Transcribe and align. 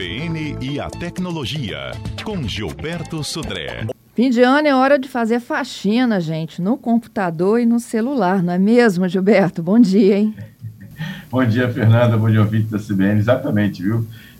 CBN 0.00 0.56
e 0.62 0.80
a 0.80 0.88
tecnologia, 0.88 1.90
com 2.24 2.42
Gilberto 2.48 3.22
Sudré. 3.22 3.86
Fim 4.14 4.30
de 4.30 4.40
ano 4.40 4.66
é 4.66 4.74
hora 4.74 4.98
de 4.98 5.06
fazer 5.06 5.40
faxina, 5.40 6.18
gente, 6.18 6.62
no 6.62 6.78
computador 6.78 7.60
e 7.60 7.66
no 7.66 7.78
celular, 7.78 8.42
não 8.42 8.54
é 8.54 8.58
mesmo, 8.58 9.06
Gilberto? 9.06 9.62
Bom 9.62 9.78
dia, 9.78 10.16
hein? 10.16 10.34
Bom 11.30 11.44
dia, 11.44 11.70
Fernanda. 11.70 12.16
Bom 12.16 12.30
dia, 12.30 12.40
ouvinte 12.40 12.70
da 12.70 12.78
CBN. 12.78 13.18
Exatamente, 13.18 13.82
viu? 13.82 13.98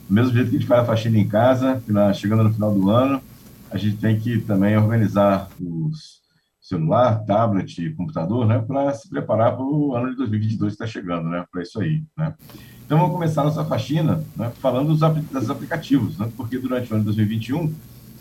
Do 0.08 0.14
mesmo 0.14 0.32
jeito 0.32 0.48
que 0.48 0.56
a 0.56 0.58
gente 0.60 0.66
faz 0.66 0.80
a 0.80 0.86
faxina 0.86 1.18
em 1.18 1.28
casa, 1.28 1.82
chegando 2.14 2.44
no 2.44 2.54
final 2.54 2.72
do 2.72 2.88
ano, 2.88 3.20
a 3.70 3.76
gente 3.76 3.98
tem 3.98 4.18
que 4.18 4.40
também 4.40 4.78
organizar 4.78 5.46
os 5.60 6.20
celular, 6.58 7.22
tablet, 7.26 7.90
computador, 7.96 8.46
né, 8.46 8.64
para 8.66 8.94
se 8.94 9.10
preparar 9.10 9.56
para 9.56 9.64
o 9.64 9.94
ano 9.94 10.10
de 10.10 10.16
2022 10.16 10.76
que 10.76 10.82
está 10.82 10.86
chegando, 10.86 11.28
né, 11.28 11.44
para 11.52 11.62
isso 11.62 11.80
aí, 11.80 12.02
né. 12.16 12.32
Então, 12.90 12.98
vamos 12.98 13.14
começar 13.14 13.44
nossa 13.44 13.64
faxina 13.64 14.24
né, 14.36 14.50
falando 14.58 14.88
dos, 14.88 14.98
dos 15.30 15.48
aplicativos, 15.48 16.18
né, 16.18 16.28
porque 16.36 16.58
durante 16.58 16.90
o 16.90 16.96
ano 16.96 17.04
de 17.04 17.04
2021, 17.04 17.72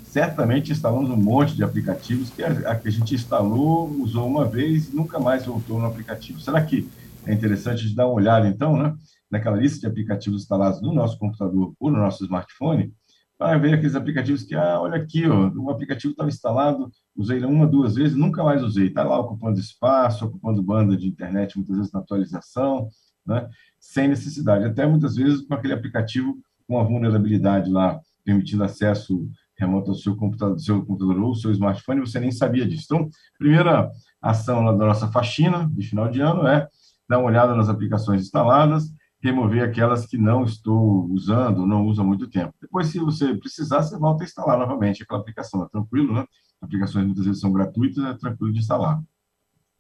certamente 0.04 0.72
instalamos 0.72 1.10
um 1.10 1.16
monte 1.16 1.56
de 1.56 1.64
aplicativos 1.64 2.30
que 2.30 2.44
a, 2.44 2.76
que 2.76 2.88
a 2.88 2.92
gente 2.92 3.16
instalou, 3.16 3.90
usou 4.00 4.28
uma 4.28 4.46
vez 4.46 4.90
e 4.90 4.96
nunca 4.96 5.20
mais 5.20 5.44
voltou 5.44 5.80
no 5.80 5.88
aplicativo. 5.88 6.40
Será 6.40 6.64
que 6.64 6.88
é 7.26 7.34
interessante 7.34 7.88
de 7.88 7.96
dar 7.96 8.06
uma 8.06 8.14
olhada, 8.14 8.48
então, 8.48 8.78
né, 8.78 8.96
naquela 9.32 9.58
lista 9.58 9.80
de 9.80 9.88
aplicativos 9.88 10.44
instalados 10.44 10.84
no 10.84 10.94
nosso 10.94 11.18
computador 11.18 11.74
ou 11.80 11.90
no 11.90 11.98
nosso 11.98 12.24
smartphone, 12.24 12.94
para 13.40 13.58
ver 13.58 13.74
aqueles 13.74 13.96
aplicativos 13.96 14.44
que, 14.44 14.54
ah, 14.54 14.80
olha 14.80 14.98
aqui, 14.98 15.28
ó, 15.28 15.50
o 15.50 15.72
aplicativo 15.72 16.12
estava 16.12 16.30
instalado, 16.30 16.92
usei 17.18 17.38
ele 17.38 17.48
uma, 17.48 17.66
duas 17.66 17.96
vezes, 17.96 18.16
nunca 18.16 18.44
mais 18.44 18.62
usei. 18.62 18.86
Está 18.86 19.04
lá 19.04 19.18
ocupando 19.18 19.60
espaço, 19.60 20.26
ocupando 20.26 20.62
banda 20.62 20.96
de 20.96 21.08
internet, 21.08 21.58
muitas 21.58 21.76
vezes 21.76 21.92
na 21.92 22.02
atualização, 22.02 22.88
né? 23.26 23.50
Sem 23.80 24.08
necessidade. 24.08 24.66
Até 24.66 24.86
muitas 24.86 25.16
vezes 25.16 25.42
com 25.42 25.54
aquele 25.54 25.74
aplicativo 25.74 26.38
com 26.68 26.80
a 26.80 26.84
vulnerabilidade 26.84 27.70
lá, 27.70 28.00
permitindo 28.24 28.64
acesso 28.64 29.28
remoto 29.58 29.92
ao 29.92 29.96
seu 29.96 30.16
computador, 30.16 30.60
seu 30.60 30.86
computador 30.86 31.20
ou 31.20 31.36
seu 31.36 31.52
smartphone, 31.52 32.00
você 32.00 32.20
nem 32.20 32.32
sabia 32.32 32.66
disso. 32.66 32.86
Então, 32.86 33.10
primeira 33.38 33.90
ação 34.22 34.66
da 34.78 34.86
nossa 34.86 35.08
faxina 35.08 35.70
de 35.74 35.86
final 35.86 36.10
de 36.10 36.22
ano 36.22 36.48
é 36.48 36.68
dar 37.10 37.18
uma 37.18 37.28
olhada 37.28 37.56
nas 37.56 37.68
aplicações 37.68 38.22
instaladas, 38.22 38.94
remover 39.22 39.64
aquelas 39.64 40.06
que 40.06 40.18
não 40.18 40.46
estou 40.46 41.10
usando, 41.10 41.66
não 41.66 41.86
uso 41.86 42.02
há 42.02 42.04
muito 42.06 42.30
tempo. 42.30 42.54
Depois, 42.62 42.88
se 42.88 43.00
você 43.00 43.34
precisar, 43.36 43.82
você 43.82 43.98
volta 43.98 44.24
a 44.24 44.26
instalar 44.26 44.58
novamente 44.58 45.04
aquela 45.04 45.20
aplicação. 45.20 45.64
É 45.64 45.68
tranquilo, 45.70 46.14
né? 46.14 46.24
Aplicações 46.62 47.06
muitas 47.06 47.26
vezes 47.26 47.42
são 47.42 47.52
gratuitas, 47.52 48.04
é 48.06 48.14
tranquilo 48.14 48.54
de 48.54 48.60
instalar. 48.60 49.02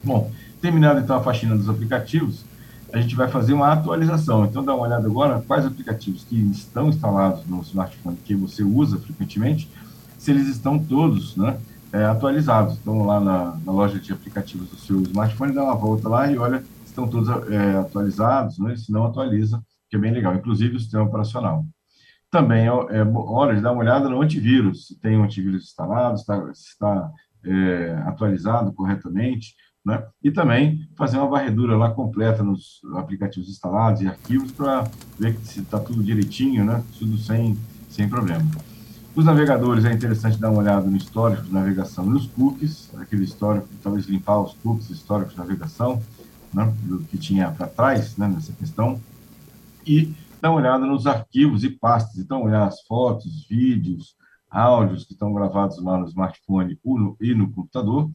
Bom, 0.03 0.31
terminado 0.61 0.99
então 0.99 1.15
a 1.15 1.21
faxina 1.21 1.55
dos 1.55 1.69
aplicativos, 1.69 2.45
a 2.91 2.99
gente 2.99 3.15
vai 3.15 3.27
fazer 3.27 3.53
uma 3.53 3.71
atualização. 3.71 4.45
Então, 4.45 4.63
dá 4.63 4.73
uma 4.73 4.85
olhada 4.85 5.07
agora 5.07 5.43
quais 5.47 5.65
aplicativos 5.65 6.23
que 6.23 6.35
estão 6.35 6.89
instalados 6.89 7.45
no 7.45 7.61
smartphone 7.61 8.17
que 8.17 8.35
você 8.35 8.63
usa 8.63 8.97
frequentemente, 8.97 9.69
se 10.17 10.31
eles 10.31 10.47
estão 10.47 10.77
todos 10.79 11.35
né, 11.35 11.57
é, 11.93 12.05
atualizados. 12.05 12.77
Então, 12.77 13.05
lá 13.05 13.19
na, 13.19 13.57
na, 13.65 13.71
loja 13.71 13.99
de 13.99 14.11
aplicativos 14.11 14.69
do 14.69 14.77
seu 14.77 15.01
smartphone, 15.01 15.53
dá 15.53 15.63
uma 15.63 15.75
volta 15.75 16.09
lá 16.09 16.31
e 16.31 16.37
olha 16.37 16.63
estão 16.99 17.07
todos 17.07 17.29
é, 17.49 17.77
atualizados, 17.77 18.59
né? 18.59 18.75
se 18.75 18.91
não 18.91 19.05
atualiza, 19.05 19.63
que 19.89 19.95
é 19.95 19.99
bem 19.99 20.11
legal, 20.11 20.35
inclusive 20.35 20.75
o 20.75 20.79
sistema 20.79 21.03
operacional. 21.03 21.65
Também 22.29 22.67
é, 22.67 22.67
é 22.67 23.03
hora 23.03 23.55
de 23.55 23.61
dar 23.61 23.71
uma 23.71 23.81
olhada 23.81 24.09
no 24.09 24.21
antivírus, 24.21 24.87
se 24.87 24.99
tem 24.99 25.17
um 25.17 25.23
antivírus 25.23 25.63
instalado, 25.63 26.17
se 26.17 26.23
está, 26.23 26.53
se 26.53 26.67
está 26.69 27.11
é, 27.45 28.03
atualizado 28.05 28.73
corretamente, 28.73 29.55
né? 29.85 30.05
e 30.23 30.31
também 30.31 30.87
fazer 30.97 31.17
uma 31.17 31.27
varredura 31.27 31.77
lá 31.77 31.91
completa 31.91 32.43
nos 32.43 32.81
aplicativos 32.95 33.49
instalados 33.49 34.01
e 34.01 34.07
arquivos 34.07 34.51
para 34.51 34.89
ver 35.17 35.37
se 35.43 35.61
está 35.61 35.79
tudo 35.79 36.03
direitinho, 36.03 36.65
né? 36.65 36.83
tudo 36.97 37.17
sem, 37.17 37.57
sem 37.89 38.07
problema. 38.07 38.45
Os 39.15 39.25
navegadores, 39.25 39.85
é 39.85 39.91
interessante 39.91 40.37
dar 40.37 40.49
uma 40.49 40.59
olhada 40.59 40.85
no 40.85 40.95
histórico 40.95 41.43
de 41.43 41.53
navegação 41.53 42.05
nos 42.05 42.27
cookies, 42.27 42.89
aquele 42.95 43.23
histórico, 43.23 43.67
talvez 43.81 44.05
limpar 44.05 44.39
os 44.39 44.53
cookies, 44.53 44.89
histórico 44.89 45.31
de 45.31 45.37
navegação, 45.37 46.01
né, 46.53 46.71
do 46.83 46.99
que 46.99 47.17
tinha 47.17 47.51
para 47.51 47.67
trás 47.67 48.15
né, 48.17 48.27
nessa 48.27 48.53
questão, 48.53 48.99
e 49.85 50.13
dar 50.41 50.51
uma 50.51 50.59
olhada 50.59 50.85
nos 50.85 51.05
arquivos 51.07 51.63
e 51.63 51.69
pastas, 51.69 52.17
então 52.17 52.43
olhar 52.43 52.67
as 52.67 52.81
fotos, 52.83 53.45
vídeos, 53.49 54.15
áudios 54.49 55.05
que 55.05 55.13
estão 55.13 55.33
gravados 55.33 55.81
lá 55.83 55.97
no 55.97 56.07
smartphone 56.07 56.79
e 57.19 57.33
no 57.33 57.51
computador, 57.51 58.09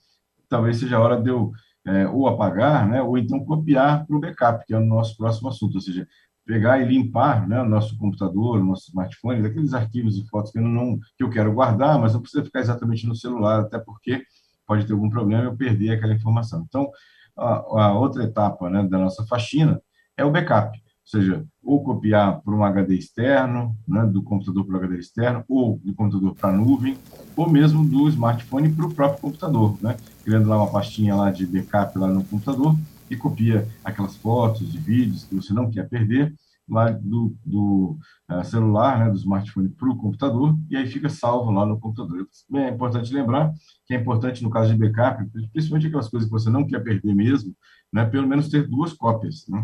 talvez 0.49 0.78
seja 0.78 0.97
a 0.97 1.00
hora 1.00 1.21
de 1.21 1.31
eu 1.31 1.53
é, 1.87 2.09
ou 2.09 2.27
apagar, 2.27 2.88
né, 2.88 3.03
ou 3.03 3.19
então 3.19 3.44
copiar 3.44 4.06
para 4.06 4.16
o 4.16 4.21
backup, 4.21 4.65
que 4.66 4.72
é 4.72 4.78
o 4.78 4.84
nosso 4.84 5.16
próximo 5.16 5.49
assunto, 5.49 5.75
ou 5.75 5.81
seja, 5.81 6.09
pegar 6.47 6.78
e 6.78 6.87
limpar 6.87 7.47
né, 7.49 7.62
nosso 7.62 7.97
computador, 7.99 8.62
nosso 8.62 8.88
smartphone, 8.88 9.43
daqueles 9.43 9.75
arquivos 9.75 10.19
e 10.19 10.27
fotos 10.28 10.50
que 10.50 10.59
eu, 10.59 10.62
não, 10.62 10.99
que 11.16 11.22
eu 11.22 11.31
quero 11.31 11.53
guardar, 11.53 11.99
mas 11.99 12.15
não 12.15 12.21
precisa 12.21 12.44
ficar 12.44 12.60
exatamente 12.60 13.06
no 13.06 13.15
celular, 13.15 13.60
até 13.60 13.78
porque 13.78 14.22
pode 14.66 14.87
ter 14.87 14.93
algum 14.93 15.10
problema 15.10 15.43
e 15.43 15.47
eu 15.47 15.56
perder 15.56 15.91
aquela 15.91 16.15
informação. 16.15 16.65
Então, 16.66 16.91
a, 17.37 17.84
a 17.84 17.99
outra 17.99 18.25
etapa 18.25 18.71
né, 18.71 18.83
da 18.84 18.99
nossa 18.99 19.27
faxina 19.27 19.81
é 20.16 20.25
o 20.25 20.31
backup, 20.31 20.78
ou 21.04 21.20
seja, 21.20 21.44
ou 21.62 21.84
copiar 21.84 22.41
para 22.41 22.54
um 22.54 22.65
HD 22.65 22.94
externo, 22.94 23.76
né, 23.87 24.04
do 24.06 24.22
computador 24.22 24.65
para 24.65 24.75
o 24.75 24.78
HD 24.78 24.98
externo, 24.98 25.44
ou 25.48 25.78
do 25.84 25.94
computador 25.94 26.34
para 26.34 26.48
a 26.48 26.53
nuvem, 26.53 26.97
ou 27.37 27.48
mesmo 27.48 27.87
do 27.87 28.09
smartphone 28.09 28.72
para 28.72 28.87
o 28.87 28.94
próprio 28.94 29.20
computador, 29.20 29.76
né, 29.82 29.97
criando 30.25 30.48
lá 30.48 30.56
uma 30.56 30.70
pastinha 30.70 31.15
lá 31.15 31.31
de 31.31 31.47
backup 31.47 31.98
lá 31.98 32.09
no 32.09 32.25
computador 32.25 32.75
e 33.10 33.16
copia 33.16 33.69
aquelas 33.84 34.16
fotos 34.16 34.75
e 34.75 34.78
vídeos 34.78 35.25
que 35.25 35.34
você 35.34 35.53
não 35.53 35.70
quer 35.70 35.88
perder 35.88 36.34
lá 36.66 36.91
do, 36.91 37.36
do 37.44 37.98
uh, 38.31 38.42
celular, 38.42 38.98
né, 38.98 39.10
do 39.10 39.19
smartphone 39.19 39.69
para 39.69 39.91
o 39.91 39.97
computador, 39.97 40.56
e 40.71 40.76
aí 40.76 40.86
fica 40.86 41.10
salvo 41.10 41.50
lá 41.50 41.66
no 41.66 41.78
computador. 41.78 42.26
É 42.54 42.69
importante 42.71 43.12
lembrar 43.12 43.53
que 43.86 43.94
é 43.94 43.98
importante, 43.98 44.42
no 44.42 44.48
caso 44.48 44.72
de 44.72 44.78
backup, 44.78 45.22
principalmente 45.53 45.88
aquelas 45.88 46.09
coisas 46.09 46.26
que 46.26 46.32
você 46.32 46.48
não 46.48 46.66
quer 46.66 46.82
perder 46.82 47.15
mesmo, 47.15 47.54
né, 47.92 48.06
pelo 48.06 48.26
menos 48.26 48.48
ter 48.48 48.66
duas 48.66 48.94
cópias. 48.94 49.47
Né? 49.47 49.62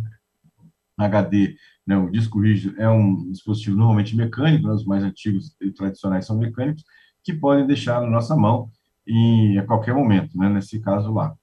HD, 1.07 1.57
né, 1.87 1.97
o 1.97 2.11
disco 2.11 2.41
rígido 2.41 2.81
é 2.81 2.89
um 2.89 3.31
dispositivo 3.31 3.77
normalmente 3.77 4.17
mecânico, 4.17 4.67
né, 4.67 4.75
os 4.75 4.85
mais 4.85 5.03
antigos 5.03 5.57
e 5.61 5.71
tradicionais 5.71 6.27
são 6.27 6.39
mecânicos, 6.39 6.85
que 7.25 7.33
podem 7.33 7.67
deixar 7.67 8.01
na 8.01 8.09
nossa 8.09 8.37
mão 8.37 8.71
em, 9.07 9.59
a 9.59 9.67
qualquer 9.67 9.95
momento, 9.95 10.37
né, 10.37 10.49
nesse 10.49 10.81
caso 10.81 11.13
lá. 11.13 11.35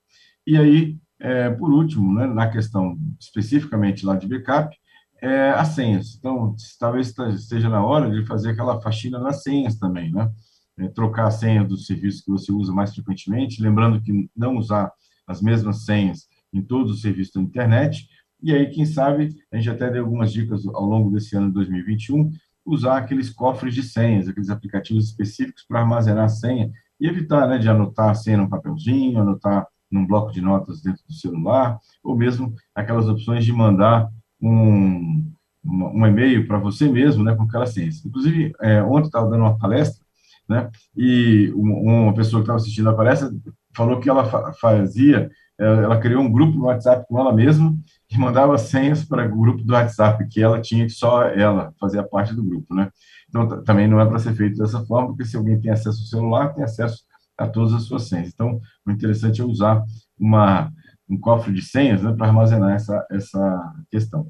E 0.46 0.56
aí, 0.56 0.96
é, 1.20 1.50
por 1.50 1.72
último, 1.72 2.12
né, 2.14 2.26
na 2.26 2.48
questão 2.48 2.96
especificamente 3.20 4.06
lá 4.06 4.16
de 4.16 4.26
backup, 4.26 4.74
é, 5.20 5.50
as 5.50 5.68
senhas. 5.68 6.14
Então, 6.16 6.54
talvez 6.78 7.14
esteja 7.34 7.68
na 7.68 7.84
hora 7.84 8.10
de 8.10 8.26
fazer 8.26 8.50
aquela 8.50 8.80
faxina 8.80 9.18
nas 9.18 9.42
senhas 9.42 9.76
também, 9.76 10.12
né? 10.12 10.30
É, 10.78 10.88
trocar 10.88 11.26
a 11.26 11.30
senha 11.30 11.64
dos 11.64 11.86
serviços 11.86 12.22
que 12.22 12.30
você 12.30 12.52
usa 12.52 12.72
mais 12.72 12.94
frequentemente, 12.94 13.60
lembrando 13.60 14.00
que 14.00 14.30
não 14.36 14.56
usar 14.56 14.92
as 15.26 15.42
mesmas 15.42 15.84
senhas 15.84 16.28
em 16.52 16.62
todos 16.62 16.92
os 16.92 17.02
serviços 17.02 17.34
da 17.34 17.40
internet. 17.40 18.08
E 18.42 18.54
aí, 18.54 18.70
quem 18.70 18.86
sabe, 18.86 19.36
a 19.52 19.56
gente 19.56 19.68
até 19.68 19.90
deu 19.90 20.04
algumas 20.04 20.32
dicas 20.32 20.66
ao 20.66 20.84
longo 20.84 21.10
desse 21.10 21.36
ano 21.36 21.48
de 21.48 21.54
2021, 21.54 22.30
usar 22.64 22.98
aqueles 22.98 23.30
cofres 23.30 23.74
de 23.74 23.82
senhas, 23.82 24.28
aqueles 24.28 24.50
aplicativos 24.50 25.06
específicos 25.06 25.64
para 25.66 25.80
armazenar 25.80 26.24
a 26.24 26.28
senha 26.28 26.70
e 27.00 27.08
evitar 27.08 27.48
né, 27.48 27.58
de 27.58 27.68
anotar 27.68 28.10
a 28.10 28.14
senha 28.14 28.36
num 28.36 28.48
papelzinho, 28.48 29.20
anotar 29.20 29.66
num 29.90 30.06
bloco 30.06 30.30
de 30.32 30.40
notas 30.40 30.82
dentro 30.82 31.02
do 31.06 31.14
celular, 31.14 31.78
ou 32.04 32.16
mesmo 32.16 32.54
aquelas 32.74 33.08
opções 33.08 33.44
de 33.44 33.52
mandar 33.52 34.08
um, 34.40 35.32
um 35.64 36.06
e-mail 36.06 36.46
para 36.46 36.58
você 36.58 36.88
mesmo, 36.88 37.24
né, 37.24 37.34
com 37.34 37.44
aquela 37.44 37.66
ciência. 37.66 38.06
Inclusive, 38.06 38.52
é, 38.60 38.82
ontem 38.82 39.06
estava 39.06 39.28
dando 39.28 39.40
uma 39.40 39.58
palestra, 39.58 40.04
né, 40.48 40.70
e 40.96 41.50
uma 41.54 42.14
pessoa 42.14 42.40
que 42.40 42.44
estava 42.44 42.58
assistindo 42.58 42.88
a 42.88 42.94
palestra 42.94 43.30
falou 43.74 44.00
que 44.00 44.08
ela 44.08 44.52
fazia, 44.54 45.30
ela 45.58 46.00
criou 46.00 46.22
um 46.22 46.30
grupo 46.30 46.56
no 46.56 46.66
WhatsApp 46.66 47.04
com 47.08 47.18
ela 47.18 47.32
mesma 47.32 47.76
e 48.10 48.18
mandava 48.18 48.56
senhas 48.56 49.04
para 49.04 49.26
o 49.26 49.38
grupo 49.38 49.62
do 49.62 49.72
WhatsApp, 49.72 50.26
que 50.28 50.42
ela 50.42 50.60
tinha 50.60 50.86
que 50.86 50.92
só 50.92 51.24
ela 51.24 51.72
fazia 51.78 52.02
parte 52.02 52.34
do 52.34 52.42
grupo, 52.42 52.74
né. 52.74 52.90
Então, 53.28 53.62
também 53.62 53.86
não 53.86 54.00
é 54.00 54.06
para 54.06 54.18
ser 54.18 54.34
feito 54.34 54.56
dessa 54.56 54.84
forma, 54.86 55.08
porque 55.08 55.24
se 55.24 55.36
alguém 55.36 55.60
tem 55.60 55.70
acesso 55.70 56.00
ao 56.00 56.06
celular, 56.06 56.54
tem 56.54 56.64
acesso 56.64 57.04
a 57.36 57.46
todas 57.46 57.74
as 57.74 57.82
suas 57.82 58.08
senhas. 58.08 58.28
Então, 58.28 58.60
o 58.86 58.90
interessante 58.90 59.40
é 59.40 59.44
usar 59.44 59.84
uma 60.18 60.72
um 61.08 61.18
cofre 61.18 61.52
de 61.52 61.62
senhas 61.62 62.02
né, 62.02 62.12
para 62.12 62.26
armazenar 62.26 62.74
essa, 62.74 63.06
essa 63.10 63.74
questão. 63.90 64.26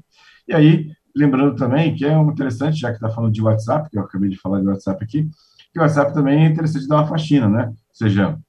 E 0.47 0.53
aí, 0.53 0.91
lembrando 1.15 1.55
também 1.55 1.93
que 1.93 2.05
é 2.05 2.13
interessante, 2.13 2.79
já 2.79 2.89
que 2.89 2.95
está 2.95 3.09
falando 3.09 3.33
de 3.33 3.41
WhatsApp, 3.41 3.89
que 3.89 3.97
eu 3.97 4.03
acabei 4.03 4.29
de 4.29 4.37
falar 4.37 4.61
de 4.61 4.67
WhatsApp 4.67 5.03
aqui, 5.03 5.29
que 5.73 5.79
o 5.79 5.81
WhatsApp 5.81 6.13
também 6.13 6.45
é 6.45 6.47
interessante 6.47 6.87
dar 6.87 6.97
uma 6.97 7.07
faxina, 7.07 7.49
né? 7.49 7.67
Ou 7.67 7.75
seja, 7.93 8.39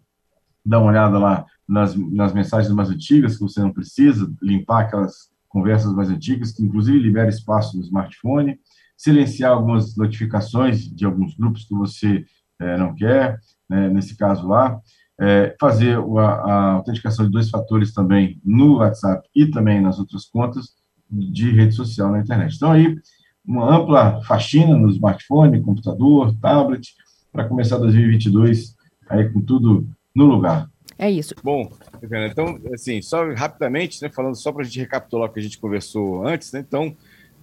dar 0.64 0.78
uma 0.78 0.90
olhada 0.90 1.18
lá 1.18 1.46
nas, 1.68 1.94
nas 1.94 2.32
mensagens 2.32 2.72
mais 2.72 2.90
antigas, 2.90 3.34
que 3.34 3.42
você 3.42 3.60
não 3.60 3.72
precisa, 3.72 4.30
limpar 4.42 4.82
aquelas 4.82 5.30
conversas 5.48 5.92
mais 5.92 6.10
antigas, 6.10 6.52
que 6.52 6.62
inclusive 6.62 6.98
libera 6.98 7.28
espaço 7.28 7.76
no 7.76 7.82
smartphone, 7.82 8.58
silenciar 8.96 9.52
algumas 9.52 9.96
notificações 9.96 10.88
de 10.88 11.04
alguns 11.04 11.34
grupos 11.34 11.64
que 11.64 11.74
você 11.74 12.24
é, 12.60 12.76
não 12.76 12.94
quer, 12.94 13.38
né, 13.68 13.88
nesse 13.88 14.16
caso 14.16 14.46
lá, 14.46 14.78
é, 15.20 15.54
fazer 15.60 15.98
a, 15.98 16.22
a, 16.22 16.72
autenticação 16.72 17.24
de 17.26 17.32
dois 17.32 17.50
fatores 17.50 17.92
também 17.92 18.40
no 18.44 18.76
WhatsApp 18.76 19.28
e 19.34 19.46
também 19.46 19.80
nas 19.80 19.98
outras 19.98 20.24
contas 20.24 20.74
de 21.10 21.50
rede 21.50 21.74
social 21.74 22.10
na 22.10 22.20
internet. 22.20 22.56
Então, 22.56 22.72
aí, 22.72 22.96
uma 23.44 23.76
ampla 23.76 24.22
faxina 24.22 24.76
no 24.76 24.90
smartphone, 24.90 25.62
computador, 25.62 26.34
tablet, 26.40 26.94
para 27.32 27.48
começar 27.48 27.78
2022 27.78 28.74
aí 29.08 29.28
com 29.28 29.40
tudo 29.40 29.88
no 30.14 30.24
lugar. 30.26 30.68
É 30.98 31.10
isso. 31.10 31.34
Bom, 31.42 31.72
então, 32.02 32.58
assim, 32.74 33.00
só 33.00 33.32
rapidamente, 33.32 34.02
né, 34.02 34.10
falando 34.10 34.34
só 34.34 34.52
para 34.52 34.62
a 34.62 34.64
gente 34.64 34.78
recapitular 34.80 35.30
o 35.30 35.32
que 35.32 35.40
a 35.40 35.42
gente 35.42 35.58
conversou 35.58 36.26
antes, 36.26 36.52
né, 36.52 36.60
então, 36.60 36.94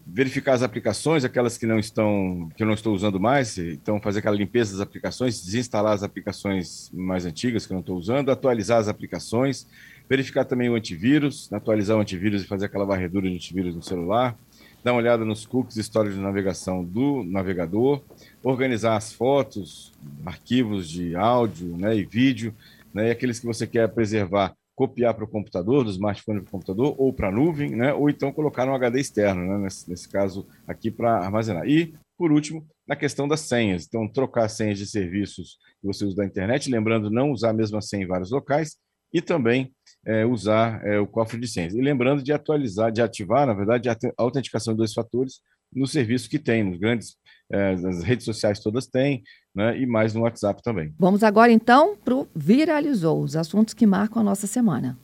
verificar 0.05 0.53
as 0.53 0.63
aplicações, 0.63 1.25
aquelas 1.25 1.57
que 1.57 1.65
não 1.65 1.79
estão, 1.79 2.49
que 2.55 2.63
eu 2.63 2.67
não 2.67 2.73
estou 2.73 2.93
usando 2.93 3.19
mais, 3.19 3.57
então 3.57 3.99
fazer 3.99 4.19
aquela 4.19 4.35
limpeza 4.35 4.73
das 4.73 4.81
aplicações, 4.81 5.43
desinstalar 5.43 5.93
as 5.93 6.03
aplicações 6.03 6.89
mais 6.93 7.25
antigas 7.25 7.65
que 7.65 7.73
eu 7.73 7.75
não 7.75 7.81
estou 7.81 7.97
usando, 7.97 8.29
atualizar 8.29 8.79
as 8.79 8.87
aplicações, 8.87 9.67
verificar 10.09 10.45
também 10.45 10.69
o 10.69 10.75
antivírus, 10.75 11.51
atualizar 11.51 11.97
o 11.97 11.99
antivírus 11.99 12.43
e 12.43 12.47
fazer 12.47 12.67
aquela 12.67 12.85
varredura 12.85 13.27
de 13.27 13.35
antivírus 13.35 13.75
no 13.75 13.83
celular, 13.83 14.37
dar 14.83 14.93
uma 14.93 14.99
olhada 14.99 15.25
nos 15.25 15.45
cookies, 15.45 15.77
história 15.77 16.11
de 16.11 16.17
navegação 16.17 16.83
do 16.83 17.23
navegador, 17.23 18.01
organizar 18.43 18.95
as 18.95 19.11
fotos, 19.11 19.91
arquivos 20.25 20.89
de 20.89 21.15
áudio 21.15 21.77
né, 21.77 21.95
e 21.95 22.05
vídeo, 22.05 22.53
né, 22.93 23.07
e 23.07 23.11
aqueles 23.11 23.39
que 23.39 23.45
você 23.45 23.67
quer 23.67 23.87
preservar, 23.89 24.53
copiar 24.75 25.13
para 25.13 25.23
o 25.23 25.27
computador, 25.27 25.83
do 25.83 25.89
smartphone 25.89 26.41
para 26.41 26.47
o 26.47 26.51
computador, 26.51 26.95
ou 26.97 27.11
para 27.11 27.29
a 27.29 27.31
nuvem, 27.31 27.75
né, 27.75 27.93
ou 27.93 28.09
então 28.09 28.31
colocar 28.31 28.65
no 28.65 28.75
HD 28.75 28.99
externo, 28.99 29.45
né, 29.45 29.57
nesse, 29.57 29.89
nesse 29.89 30.07
caso 30.07 30.47
aqui 30.67 30.91
para 30.91 31.17
armazenar. 31.17 31.67
E, 31.67 31.93
por 32.17 32.31
último, 32.31 32.65
na 32.87 32.95
questão 32.95 33.27
das 33.27 33.41
senhas. 33.41 33.85
Então, 33.85 34.07
trocar 34.07 34.47
senhas 34.49 34.77
de 34.77 34.87
serviços 34.87 35.57
que 35.81 35.87
você 35.87 36.05
usa 36.05 36.15
da 36.15 36.25
internet, 36.25 36.69
lembrando 36.69 37.09
não 37.09 37.31
usar 37.31 37.49
a 37.49 37.53
mesma 37.53 37.81
senha 37.81 38.03
em 38.03 38.07
vários 38.07 38.31
locais, 38.31 38.77
e 39.13 39.21
também 39.21 39.71
é, 40.05 40.25
usar 40.25 40.85
é, 40.85 40.99
o 40.99 41.07
cofre 41.07 41.39
de 41.39 41.47
senhas. 41.47 41.73
E 41.73 41.81
lembrando 41.81 42.23
de 42.23 42.31
atualizar, 42.31 42.91
de 42.91 43.01
ativar, 43.01 43.47
na 43.47 43.53
verdade, 43.53 43.89
a 43.89 43.97
autenticação 44.17 44.73
de 44.73 44.77
dois 44.77 44.93
fatores 44.93 45.41
no 45.73 45.85
serviço 45.85 46.29
que 46.29 46.39
tem, 46.39 46.63
nos 46.63 46.79
grandes 46.79 47.17
é, 47.51 47.71
as 47.71 48.03
redes 48.03 48.25
sociais 48.25 48.59
todas 48.59 48.87
têm, 48.87 49.23
né, 49.55 49.79
e 49.79 49.85
mais 49.85 50.13
no 50.13 50.21
WhatsApp 50.21 50.61
também. 50.61 50.93
Vamos 50.99 51.23
agora 51.23 51.51
então 51.51 51.95
para 51.95 52.15
o 52.15 52.27
Viralizou, 52.35 53.21
os 53.21 53.35
assuntos 53.35 53.73
que 53.73 53.85
marcam 53.85 54.21
a 54.21 54.25
nossa 54.25 54.47
semana. 54.47 54.97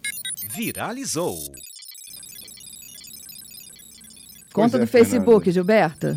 Viralizou. 0.53 1.37
Conta 4.53 4.77
é, 4.77 4.81
do 4.81 4.87
Facebook, 4.87 5.51
Fernanda. 5.51 5.51
Gilberto. 5.51 6.07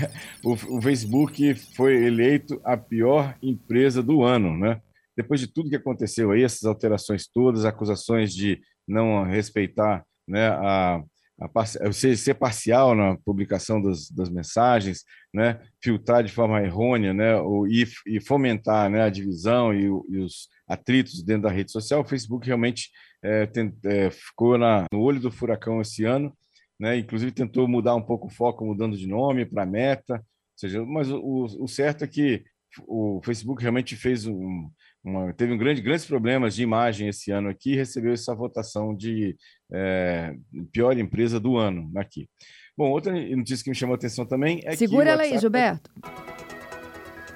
o, 0.42 0.76
o 0.76 0.82
Facebook 0.82 1.54
foi 1.74 2.06
eleito 2.06 2.60
a 2.64 2.76
pior 2.76 3.36
empresa 3.42 4.02
do 4.02 4.22
ano, 4.22 4.56
né? 4.56 4.80
Depois 5.16 5.40
de 5.40 5.46
tudo 5.46 5.70
que 5.70 5.76
aconteceu 5.76 6.30
aí, 6.30 6.42
essas 6.42 6.64
alterações 6.64 7.26
todas, 7.26 7.64
acusações 7.64 8.32
de 8.32 8.60
não 8.86 9.24
respeitar 9.24 10.04
né, 10.26 10.48
a, 10.48 11.02
a, 11.40 11.92
ser, 11.92 12.16
ser, 12.16 12.34
parcial 12.34 12.94
na 12.94 13.16
publicação 13.24 13.80
das, 13.80 14.10
das, 14.10 14.30
mensagens, 14.30 15.02
né, 15.32 15.60
filtrar 15.82 16.22
de 16.22 16.32
forma 16.32 16.62
errônea, 16.62 17.12
né, 17.12 17.36
ou, 17.36 17.66
e, 17.66 17.84
e 18.06 18.20
fomentar 18.20 18.88
né, 18.90 19.02
a 19.02 19.10
divisão 19.10 19.72
e, 19.74 19.84
e, 19.84 20.18
os 20.18 20.48
atritos 20.66 21.22
dentro 21.22 21.42
da 21.42 21.50
rede 21.50 21.72
social, 21.72 22.00
o 22.00 22.08
Facebook 22.08 22.46
realmente 22.46 22.90
é, 23.22 23.46
tem, 23.46 23.72
é, 23.84 24.10
ficou 24.10 24.56
na, 24.56 24.86
no 24.92 25.00
olho 25.00 25.20
do 25.20 25.30
furacão 25.30 25.80
esse 25.80 26.04
ano, 26.04 26.32
né, 26.78 26.96
inclusive 26.96 27.32
tentou 27.32 27.68
mudar 27.68 27.94
um 27.94 28.02
pouco 28.02 28.26
o 28.28 28.30
foco, 28.30 28.64
mudando 28.64 28.96
de 28.96 29.06
nome 29.06 29.44
para 29.44 29.66
Meta, 29.66 30.24
seja, 30.56 30.84
mas 30.84 31.10
o, 31.10 31.46
o 31.60 31.68
certo 31.68 32.04
é 32.04 32.06
que 32.06 32.44
o 32.86 33.20
Facebook 33.24 33.60
realmente 33.60 33.96
fez 33.96 34.26
um, 34.26 34.68
uma, 35.04 35.32
teve 35.32 35.52
um 35.52 35.58
grande, 35.58 35.80
grandes 35.80 36.04
problemas 36.04 36.54
de 36.54 36.62
imagem 36.62 37.08
esse 37.08 37.30
ano 37.30 37.48
aqui 37.48 37.72
e 37.72 37.76
recebeu 37.76 38.12
essa 38.12 38.34
votação 38.34 38.94
de 38.94 39.36
é, 39.72 40.34
pior 40.72 40.96
empresa 40.98 41.38
do 41.38 41.56
ano 41.56 41.90
aqui. 41.96 42.28
Bom, 42.76 42.90
outra 42.90 43.12
notícia 43.36 43.62
que 43.62 43.70
me 43.70 43.76
chamou 43.76 43.94
a 43.94 43.96
atenção 43.96 44.24
também 44.24 44.60
é 44.64 44.74
Segura 44.74 44.76
que. 44.76 44.78
Segura 44.78 45.10
ela 45.10 45.22
aí, 45.22 45.38
Gilberto. 45.38 45.90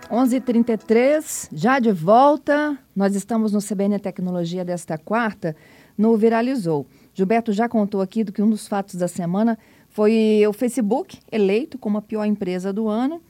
11h33, 0.08 1.48
já 1.52 1.78
de 1.78 1.92
volta. 1.92 2.78
Nós 2.94 3.14
estamos 3.14 3.52
no 3.52 3.60
CBN 3.60 3.98
Tecnologia 3.98 4.64
desta 4.64 4.96
quarta, 4.96 5.56
no 5.98 6.16
Viralizou. 6.16 6.86
Gilberto 7.12 7.52
já 7.52 7.68
contou 7.68 8.00
aqui 8.00 8.22
do 8.22 8.32
que 8.32 8.40
um 8.40 8.48
dos 8.48 8.68
fatos 8.68 8.94
da 8.94 9.08
semana 9.08 9.58
foi 9.96 10.44
o 10.46 10.52
Facebook 10.52 11.18
eleito 11.32 11.78
como 11.78 11.96
a 11.96 12.02
pior 12.02 12.26
empresa 12.26 12.70
do 12.70 12.86
ano. 12.86 13.22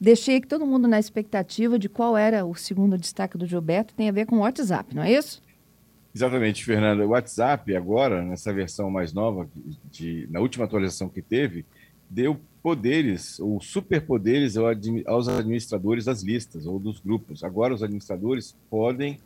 Deixei 0.00 0.40
todo 0.40 0.66
mundo 0.66 0.86
na 0.86 0.98
expectativa 0.98 1.78
de 1.78 1.88
qual 1.88 2.16
era 2.16 2.44
o 2.44 2.54
segundo 2.54 2.96
destaque 2.96 3.36
do 3.36 3.46
Gilberto, 3.46 3.94
tem 3.94 4.08
a 4.08 4.12
ver 4.12 4.26
com 4.26 4.36
o 4.36 4.40
WhatsApp, 4.40 4.94
não 4.94 5.02
é 5.02 5.12
isso? 5.12 5.42
Exatamente, 6.14 6.64
Fernanda. 6.64 7.04
O 7.04 7.10
WhatsApp, 7.10 7.74
agora, 7.76 8.22
nessa 8.22 8.52
versão 8.52 8.90
mais 8.90 9.12
nova, 9.12 9.48
de, 9.90 10.26
na 10.30 10.40
última 10.40 10.64
atualização 10.64 11.08
que 11.08 11.20
teve, 11.20 11.64
deu 12.08 12.40
poderes 12.62 13.38
ou 13.40 13.60
superpoderes 13.60 14.56
aos 15.06 15.28
administradores 15.28 16.04
das 16.04 16.22
listas 16.22 16.66
ou 16.66 16.78
dos 16.78 17.00
grupos. 17.00 17.44
Agora, 17.44 17.74
os 17.74 17.82
administradores 17.82 18.56
podem 18.70 19.18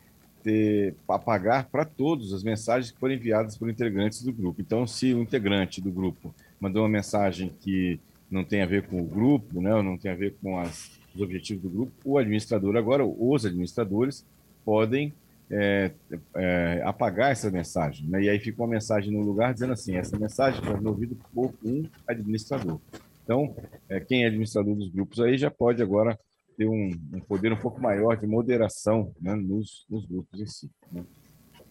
ter, 0.43 0.95
apagar 1.07 1.65
para 1.65 1.85
todos 1.85 2.33
as 2.33 2.43
mensagens 2.43 2.91
que 2.91 2.99
foram 2.99 3.13
enviadas 3.13 3.57
por 3.57 3.69
integrantes 3.69 4.21
do 4.21 4.33
grupo. 4.33 4.61
Então, 4.61 4.85
se 4.85 5.13
o 5.13 5.21
integrante 5.21 5.81
do 5.81 5.91
grupo 5.91 6.33
mandou 6.59 6.83
uma 6.83 6.89
mensagem 6.89 7.51
que 7.61 7.99
não 8.33 8.43
tem 8.43 8.61
a 8.61 8.65
ver 8.65 8.87
com 8.87 8.99
o 8.99 9.05
grupo, 9.05 9.61
né, 9.61 9.69
não 9.81 9.97
tem 9.97 10.11
a 10.11 10.15
ver 10.15 10.35
com 10.41 10.57
as, 10.57 10.99
os 11.13 11.21
objetivos 11.21 11.63
do 11.63 11.69
grupo, 11.69 11.93
o 12.03 12.17
administrador 12.17 12.75
agora, 12.75 13.05
os 13.05 13.45
administradores, 13.45 14.25
podem 14.65 15.13
é, 15.51 15.91
é, 16.35 16.81
apagar 16.83 17.31
essa 17.31 17.51
mensagem. 17.51 18.07
Né? 18.07 18.23
E 18.23 18.29
aí 18.29 18.39
fica 18.39 18.61
uma 18.61 18.67
mensagem 18.67 19.11
no 19.11 19.21
lugar 19.21 19.53
dizendo 19.53 19.73
assim: 19.73 19.95
essa 19.95 20.17
mensagem 20.17 20.63
foi 20.63 20.73
removida 20.73 21.15
por 21.33 21.53
um 21.63 21.83
administrador. 22.07 22.79
Então, 23.23 23.55
é, 23.87 23.99
quem 23.99 24.23
é 24.23 24.27
administrador 24.27 24.75
dos 24.75 24.89
grupos 24.89 25.19
aí 25.19 25.37
já 25.37 25.51
pode 25.51 25.81
agora 25.81 26.17
ter 26.57 26.67
um, 26.67 26.91
um 27.13 27.19
poder 27.19 27.53
um 27.53 27.57
pouco 27.57 27.81
maior 27.81 28.17
de 28.17 28.25
moderação 28.25 29.11
né, 29.21 29.35
nos, 29.35 29.85
nos 29.89 30.05
grupos 30.05 30.39
em 30.39 30.45
si. 30.45 30.71
Né? 30.91 31.03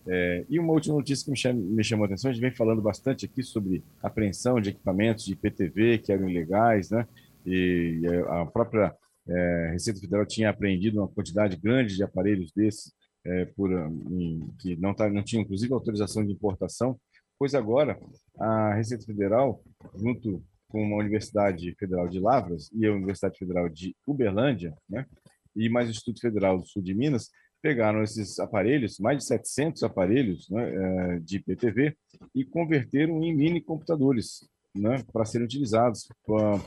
É, 0.08 0.44
e 0.48 0.58
uma 0.58 0.72
última 0.72 0.96
notícia 0.96 1.24
que 1.24 1.30
me, 1.30 1.36
chama, 1.36 1.60
me 1.60 1.84
chamou 1.84 2.04
a 2.04 2.06
atenção, 2.06 2.30
a 2.30 2.34
gente 2.34 2.42
vem 2.42 2.54
falando 2.54 2.82
bastante 2.82 3.24
aqui 3.24 3.42
sobre 3.42 3.84
apreensão 4.02 4.60
de 4.60 4.70
equipamentos 4.70 5.24
de 5.24 5.32
IPTV 5.32 5.98
que 5.98 6.12
eram 6.12 6.28
ilegais, 6.28 6.90
né? 6.90 7.06
E 7.46 8.00
a 8.28 8.46
própria 8.46 8.94
é, 9.28 9.70
Receita 9.72 10.00
Federal 10.00 10.26
tinha 10.26 10.50
apreendido 10.50 11.00
uma 11.00 11.08
quantidade 11.08 11.56
grande 11.56 11.96
de 11.96 12.02
aparelhos 12.02 12.52
desses 12.52 12.92
é, 13.24 13.44
por, 13.44 13.70
em, 13.70 14.48
que 14.58 14.76
não, 14.76 14.94
tá, 14.94 15.08
não 15.08 15.22
tinham, 15.22 15.42
inclusive, 15.42 15.72
autorização 15.72 16.24
de 16.24 16.32
importação, 16.32 16.98
pois 17.38 17.54
agora 17.54 17.98
a 18.38 18.74
Receita 18.74 19.04
Federal, 19.04 19.62
junto 19.94 20.42
com 20.68 20.94
a 20.94 20.98
Universidade 20.98 21.74
Federal 21.78 22.08
de 22.08 22.18
Lavras 22.18 22.70
e 22.72 22.86
a 22.86 22.92
Universidade 22.92 23.38
Federal 23.38 23.68
de 23.68 23.94
Uberlândia, 24.06 24.74
né, 24.88 25.06
e 25.54 25.68
mais 25.68 25.86
o 25.88 25.90
Instituto 25.90 26.20
Federal 26.20 26.58
do 26.58 26.66
Sul 26.66 26.82
de 26.82 26.94
Minas, 26.94 27.30
pegaram 27.62 28.02
esses 28.02 28.40
aparelhos, 28.40 28.98
mais 28.98 29.18
de 29.18 29.24
700 29.24 29.84
aparelhos 29.84 30.50
né, 30.50 30.74
eh, 30.74 31.20
de 31.20 31.36
IPTV, 31.36 31.96
e 32.34 32.44
converteram 32.44 33.22
em 33.22 33.34
mini 33.34 33.60
computadores 33.60 34.48
né, 34.74 35.02
para 35.12 35.24
serem 35.24 35.46
utilizados 35.46 36.08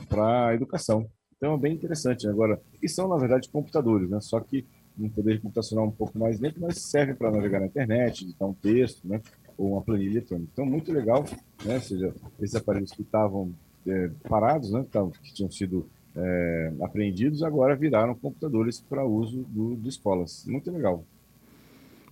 para 0.08 0.48
a 0.48 0.54
educação. 0.54 1.06
Então 1.36 1.54
é 1.54 1.58
bem 1.58 1.74
interessante. 1.74 2.26
Agora, 2.26 2.60
e 2.82 2.88
são, 2.88 3.08
na 3.08 3.16
verdade, 3.16 3.50
computadores, 3.50 4.08
né, 4.08 4.20
só 4.20 4.40
que 4.40 4.66
um 4.98 5.10
poder 5.10 5.40
computacional 5.42 5.84
um 5.84 5.90
pouco 5.90 6.18
mais 6.18 6.40
lento, 6.40 6.58
mas 6.58 6.80
serve 6.80 7.12
para 7.14 7.30
navegar 7.30 7.60
na 7.60 7.66
internet, 7.66 8.24
editar 8.24 8.46
um 8.46 8.54
texto, 8.54 9.06
né, 9.06 9.20
ou 9.58 9.72
uma 9.72 9.82
planilha 9.82 10.12
eletrônica. 10.12 10.50
Então, 10.52 10.64
muito 10.64 10.90
legal, 10.90 11.24
né, 11.62 11.74
ou 11.74 11.80
seja, 11.82 12.14
esses 12.40 12.54
aparelhos 12.54 12.92
que 12.92 13.02
estavam 13.02 13.52
é, 13.86 14.08
parados, 14.26 14.72
né, 14.72 14.84
que 15.22 15.34
tinham 15.34 15.50
sido 15.50 15.86
é, 16.16 16.72
apreendidos 16.80 17.42
agora 17.42 17.76
viraram 17.76 18.14
computadores 18.14 18.80
para 18.80 19.04
uso 19.04 19.44
do, 19.48 19.76
de 19.76 19.88
escolas. 19.88 20.44
Muito 20.46 20.70
legal. 20.70 21.04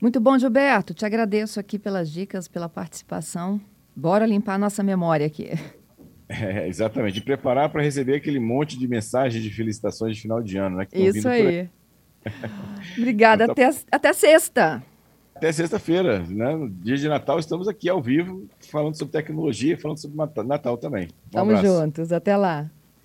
Muito 0.00 0.20
bom, 0.20 0.38
Gilberto. 0.38 0.92
Te 0.92 1.06
agradeço 1.06 1.58
aqui 1.58 1.78
pelas 1.78 2.10
dicas, 2.10 2.46
pela 2.46 2.68
participação. 2.68 3.60
Bora 3.96 4.26
limpar 4.26 4.54
a 4.54 4.58
nossa 4.58 4.82
memória 4.82 5.26
aqui. 5.26 5.50
É, 6.26 6.66
exatamente. 6.66 7.20
Preparar 7.20 7.68
para 7.68 7.82
receber 7.82 8.16
aquele 8.16 8.40
monte 8.40 8.78
de 8.78 8.88
mensagens 8.88 9.44
de 9.44 9.50
felicitações 9.50 10.16
de 10.16 10.22
final 10.22 10.42
de 10.42 10.56
ano, 10.56 10.78
né? 10.78 10.86
Isso 10.90 11.28
aí. 11.28 11.46
aí. 11.46 11.70
Obrigada. 12.96 13.44
Então, 13.44 13.54
tá 13.54 13.68
até, 13.68 13.78
até 13.92 14.12
sexta. 14.14 14.82
Até 15.34 15.52
sexta-feira, 15.52 16.20
né? 16.20 16.56
No 16.56 16.70
dia 16.70 16.96
de 16.96 17.08
Natal, 17.08 17.38
estamos 17.38 17.68
aqui 17.68 17.90
ao 17.90 18.00
vivo, 18.00 18.48
falando 18.70 18.96
sobre 18.96 19.12
tecnologia, 19.12 19.76
falando 19.76 19.98
sobre 19.98 20.16
Natal 20.46 20.78
também. 20.78 21.08
Um 21.26 21.30
Tamo 21.30 21.50
abraço. 21.50 21.66
juntos. 21.66 22.10
Até 22.10 22.34
lá. 22.38 22.70